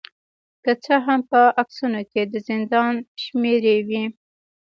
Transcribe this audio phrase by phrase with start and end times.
[0.63, 4.03] که څه هم په عکسونو کې د زندان شمیرې وې